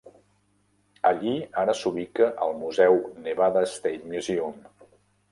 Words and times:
Allí 1.09 1.33
ara 1.63 1.75
s'ubica 1.79 2.29
el 2.45 2.55
museu 2.61 2.97
Nevada 3.27 3.63
State 3.75 4.09
Museum. 4.15 4.57